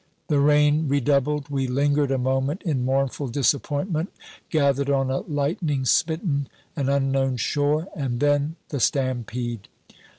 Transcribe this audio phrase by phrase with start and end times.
[0.29, 1.49] The rain redoubled.
[1.49, 4.11] We lingered a moment in mournful disappointment,
[4.49, 9.67] gathered on a lightning smitten and unknown shore and then the stampede.